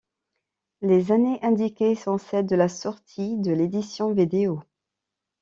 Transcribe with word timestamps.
Les 0.81 1.11
années 1.11 1.37
indiqués 1.43 1.93
sont 1.93 2.17
celles 2.17 2.47
de 2.47 2.55
la 2.55 2.69
sortie 2.69 3.37
de 3.37 3.51
l'édition 3.51 4.11
vidéo. 4.11 4.63